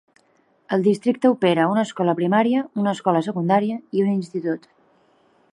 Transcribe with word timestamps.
El 0.77 0.85
districte 0.87 1.31
opera 1.33 1.67
una 1.73 1.83
escola 1.89 2.17
primària, 2.21 2.65
una 2.85 2.97
escola 2.99 3.23
secundària 3.29 3.79
i 4.01 4.07
un 4.07 4.13
institut. 4.19 4.71